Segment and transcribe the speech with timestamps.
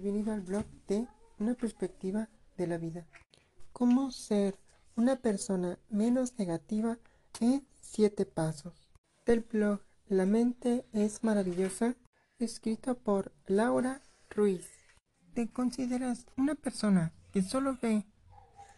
[0.00, 1.06] bienvenido al blog de
[1.38, 3.06] Una perspectiva de la vida.
[3.72, 4.58] Cómo ser
[4.96, 6.98] una persona menos negativa
[7.40, 8.88] en 7 pasos.
[9.26, 11.96] Del blog La mente es maravillosa,
[12.38, 14.00] escrito por Laura
[14.30, 14.66] Ruiz.
[15.34, 18.06] ¿Te consideras una persona que solo ve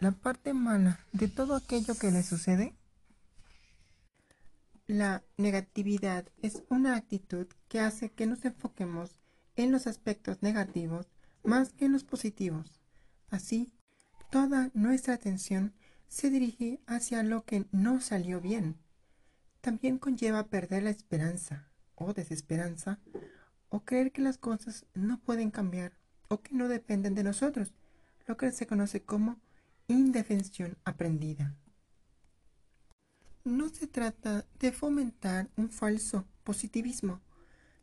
[0.01, 2.75] la parte mala de todo aquello que le sucede?
[4.89, 9.21] La negatividad es una actitud que hace que nos enfoquemos
[9.55, 11.12] en los aspectos negativos
[11.43, 12.81] más que en los positivos.
[13.31, 13.73] Así,
[14.31, 15.73] toda nuestra atención
[16.09, 18.77] se dirige hacia lo que no salió bien.
[19.61, 22.99] También conlleva perder la esperanza o desesperanza
[23.69, 25.93] o creer que las cosas no pueden cambiar
[26.29, 27.73] o que no dependen de nosotros,
[28.27, 29.41] lo que se conoce como
[29.89, 31.55] indefensión aprendida.
[33.45, 37.21] No se trata de fomentar un falso positivismo,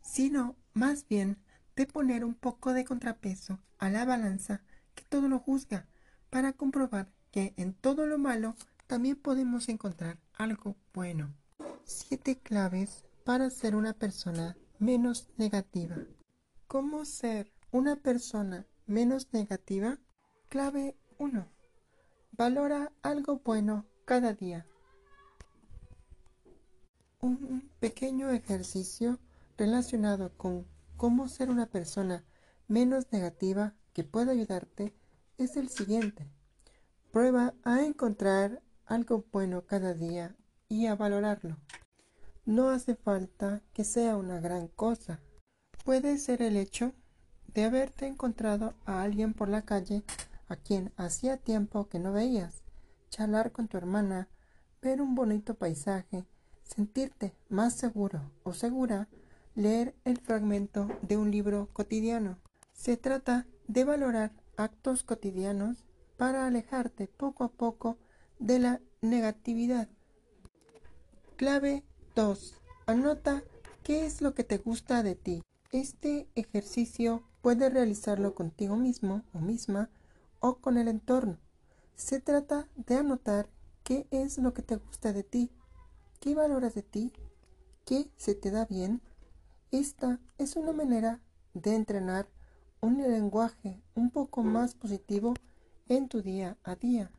[0.01, 1.37] sino más bien
[1.79, 4.61] de poner un poco de contrapeso a la balanza
[4.95, 5.87] que todo lo juzga
[6.29, 11.33] para comprobar que en todo lo malo también podemos encontrar algo bueno.
[11.85, 15.95] Siete claves para ser una persona menos negativa.
[16.67, 19.99] ¿Cómo ser una persona menos negativa?
[20.49, 21.47] Clave 1.
[22.33, 24.67] Valora algo bueno cada día.
[27.21, 29.17] Un pequeño ejercicio
[29.57, 30.67] relacionado con
[30.99, 32.25] cómo ser una persona
[32.67, 34.93] menos negativa que pueda ayudarte
[35.37, 36.29] es el siguiente.
[37.13, 40.35] Prueba a encontrar algo bueno cada día
[40.67, 41.55] y a valorarlo.
[42.43, 45.21] No hace falta que sea una gran cosa.
[45.85, 46.91] Puede ser el hecho
[47.47, 50.03] de haberte encontrado a alguien por la calle
[50.49, 52.61] a quien hacía tiempo que no veías,
[53.09, 54.27] charlar con tu hermana,
[54.81, 56.25] ver un bonito paisaje,
[56.63, 59.07] sentirte más seguro o segura
[59.55, 62.37] leer el fragmento de un libro cotidiano.
[62.73, 65.85] Se trata de valorar actos cotidianos
[66.17, 67.97] para alejarte poco a poco
[68.39, 69.87] de la negatividad.
[71.35, 71.83] Clave
[72.15, 72.55] 2.
[72.85, 73.43] Anota
[73.83, 75.41] qué es lo que te gusta de ti.
[75.71, 79.89] Este ejercicio puedes realizarlo contigo mismo o misma
[80.39, 81.37] o con el entorno.
[81.95, 83.49] Se trata de anotar
[83.83, 85.51] qué es lo que te gusta de ti,
[86.19, 87.13] qué valoras de ti,
[87.85, 89.01] qué se te da bien
[89.71, 91.19] esta es una manera
[91.53, 92.27] de entrenar
[92.81, 95.33] un lenguaje un poco más positivo
[95.87, 97.11] en tu día a día.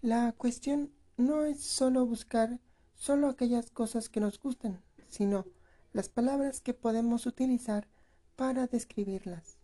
[0.00, 2.58] La cuestión no es solo buscar
[2.94, 5.46] solo aquellas cosas que nos gustan, sino
[5.92, 7.88] las palabras que podemos utilizar
[8.36, 9.58] para describirlas.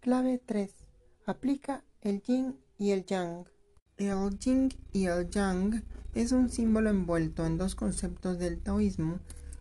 [0.00, 0.72] Clave 3.
[1.26, 3.44] Aplica el yin y el yang.
[3.98, 5.84] El yin y el yang
[6.14, 9.18] es un símbolo envuelto en dos conceptos del taoísmo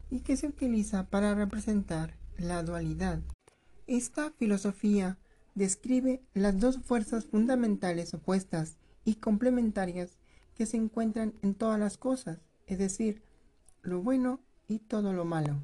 [0.10, 3.20] y que se utiliza para representar la dualidad.
[3.88, 5.18] Esta filosofía
[5.56, 10.18] describe las dos fuerzas fundamentales opuestas y complementarias
[10.56, 13.24] que se encuentran en todas las cosas, es decir,
[13.82, 15.62] lo bueno y todo lo malo.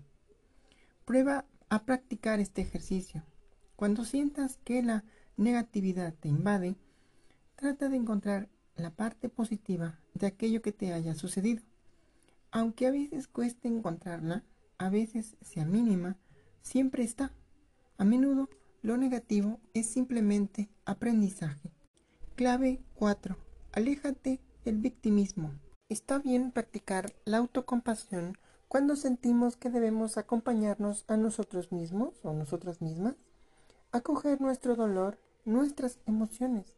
[1.06, 3.24] Prueba a practicar este ejercicio.
[3.76, 5.04] Cuando sientas que la
[5.38, 6.76] negatividad te invade,
[7.56, 11.62] trata de encontrar la parte positiva de aquello que te haya sucedido.
[12.56, 14.46] Aunque a veces cueste encontrarla,
[14.78, 16.16] a veces sea mínima,
[16.62, 17.34] siempre está.
[17.98, 18.48] A menudo
[18.82, 21.74] lo negativo es simplemente aprendizaje.
[22.36, 23.36] Clave 4.
[23.74, 25.52] Aléjate del victimismo.
[25.90, 28.38] Está bien practicar la autocompasión
[28.70, 33.16] cuando sentimos que debemos acompañarnos a nosotros mismos o nosotras mismas,
[33.92, 36.78] acoger nuestro dolor, nuestras emociones.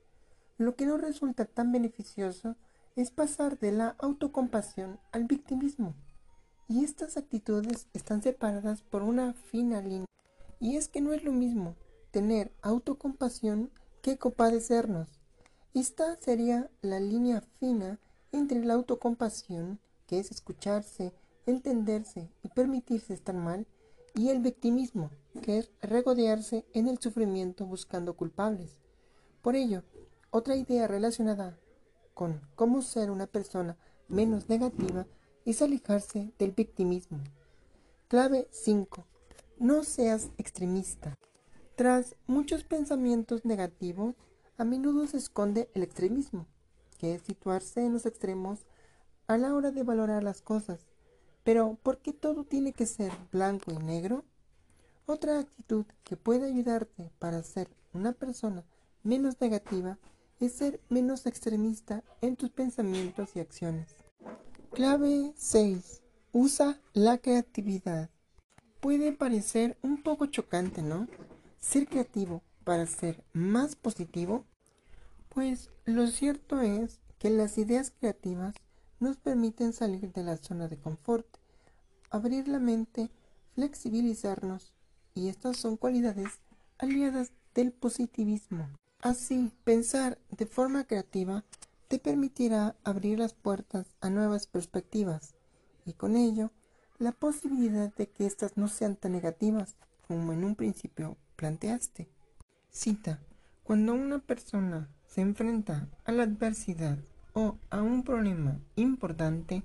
[0.58, 2.56] Lo que no resulta tan beneficioso
[2.98, 5.94] es pasar de la autocompasión al victimismo.
[6.68, 10.08] Y estas actitudes están separadas por una fina línea.
[10.60, 11.76] Y es que no es lo mismo
[12.10, 13.70] tener autocompasión
[14.02, 15.08] que compadecernos.
[15.76, 18.00] Esta sería la línea fina
[18.32, 21.14] entre la autocompasión, que es escucharse,
[21.46, 23.68] entenderse y permitirse estar mal,
[24.16, 25.12] y el victimismo,
[25.44, 28.80] que es regodearse en el sufrimiento buscando culpables.
[29.44, 29.84] Por ello,
[30.32, 31.60] otra idea relacionada
[32.18, 33.78] con cómo ser una persona
[34.08, 35.06] menos negativa
[35.46, 37.20] es alejarse del victimismo.
[38.08, 39.06] Clave 5.
[39.60, 41.16] No seas extremista.
[41.76, 44.16] Tras muchos pensamientos negativos,
[44.58, 46.48] a menudo se esconde el extremismo,
[46.98, 48.66] que es situarse en los extremos
[49.28, 50.88] a la hora de valorar las cosas.
[51.44, 54.26] Pero, ¿por qué todo tiene que ser blanco y negro?
[55.06, 58.66] Otra actitud que puede ayudarte para ser una persona
[59.04, 60.00] menos negativa
[60.40, 63.96] es ser menos extremista en tus pensamientos y acciones.
[64.74, 66.02] Clave 6.
[66.32, 68.10] Usa la creatividad.
[68.80, 71.08] Puede parecer un poco chocante, ¿no?
[71.60, 74.44] Ser creativo para ser más positivo?
[75.30, 78.56] Pues lo cierto es que las ideas creativas
[79.00, 81.26] nos permiten salir de la zona de confort,
[82.10, 83.10] abrir la mente,
[83.56, 84.74] flexibilizarnos,
[85.16, 86.40] y estas son cualidades
[86.78, 88.68] aliadas del positivismo.
[89.08, 91.46] Así, pensar de forma creativa
[91.88, 95.34] te permitirá abrir las puertas a nuevas perspectivas
[95.86, 96.52] y con ello
[97.00, 102.10] la posibilidad de que éstas no sean tan negativas como en un principio planteaste.
[102.70, 103.22] Cita,
[103.64, 106.98] cuando una persona se enfrenta a la adversidad
[107.32, 109.64] o a un problema importante,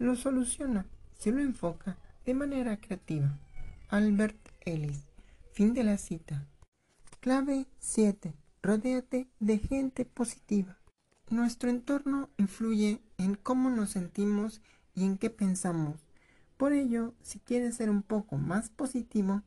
[0.00, 0.86] lo soluciona
[1.20, 3.38] si lo enfoca de manera creativa.
[3.90, 5.06] Albert Ellis.
[5.52, 6.48] Fin de la cita.
[7.20, 8.41] Clave 7.
[8.64, 10.78] Rodéate de gente positiva.
[11.30, 14.62] Nuestro entorno influye en cómo nos sentimos
[14.94, 16.06] y en qué pensamos.
[16.58, 19.42] Por ello, si quieres ser un poco más positivo,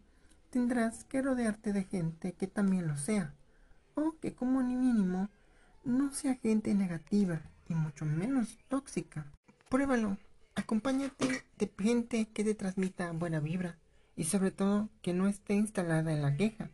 [0.49, 3.33] tendrás que rodearte de gente que también lo sea,
[3.93, 5.29] o que como mínimo
[5.85, 9.31] no sea gente negativa y mucho menos tóxica.
[9.69, 10.17] Pruébalo,
[10.55, 13.77] acompáñate de gente que te transmita buena vibra
[14.17, 16.69] y sobre todo que no esté instalada en la queja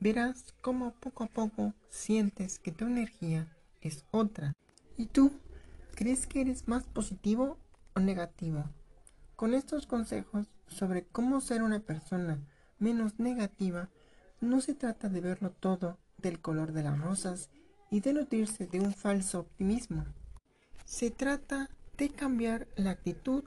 [0.00, 3.46] verás cómo poco a poco sientes que tu energía
[3.80, 4.54] es otra.
[4.96, 5.30] ¿Y tú?
[5.94, 7.58] ¿Crees que eres más positivo
[7.94, 8.64] o negativo?
[9.36, 12.38] Con estos consejos sobre cómo ser una persona
[12.78, 13.90] menos negativa,
[14.40, 17.50] no se trata de verlo todo del color de las rosas
[17.90, 20.06] y de nutrirse de un falso optimismo.
[20.84, 21.68] Se trata
[21.98, 23.44] de cambiar la actitud,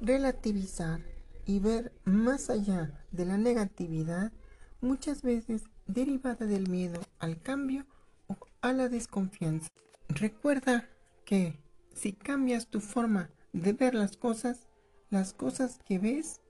[0.00, 1.00] relativizar
[1.46, 4.32] y ver más allá de la negatividad,
[4.80, 7.86] muchas veces derivada del miedo al cambio
[8.26, 9.68] o a la desconfianza.
[10.08, 10.88] Recuerda
[11.24, 11.58] que
[11.94, 14.68] si cambias tu forma de ver las cosas,
[15.10, 16.40] las cosas que ves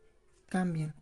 [0.47, 0.95] cambian.